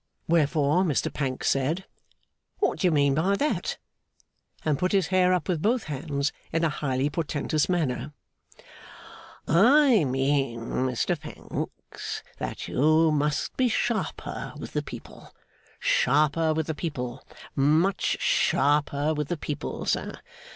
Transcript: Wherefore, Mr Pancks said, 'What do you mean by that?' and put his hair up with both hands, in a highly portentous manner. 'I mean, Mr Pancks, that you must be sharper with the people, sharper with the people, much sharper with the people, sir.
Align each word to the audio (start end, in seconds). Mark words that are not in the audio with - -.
Wherefore, 0.27 0.83
Mr 0.83 1.13
Pancks 1.13 1.47
said, 1.51 1.85
'What 2.57 2.79
do 2.79 2.87
you 2.87 2.91
mean 2.91 3.13
by 3.13 3.35
that?' 3.35 3.77
and 4.65 4.79
put 4.79 4.93
his 4.93 5.09
hair 5.09 5.31
up 5.31 5.47
with 5.47 5.61
both 5.61 5.83
hands, 5.83 6.31
in 6.51 6.63
a 6.63 6.69
highly 6.69 7.07
portentous 7.07 7.69
manner. 7.69 8.11
'I 9.47 10.05
mean, 10.05 10.61
Mr 10.61 11.19
Pancks, 11.19 12.23
that 12.39 12.67
you 12.67 13.11
must 13.11 13.55
be 13.55 13.67
sharper 13.67 14.53
with 14.57 14.73
the 14.73 14.81
people, 14.81 15.35
sharper 15.79 16.51
with 16.51 16.65
the 16.65 16.73
people, 16.73 17.23
much 17.55 18.17
sharper 18.19 19.13
with 19.13 19.27
the 19.27 19.37
people, 19.37 19.85
sir. 19.85 20.15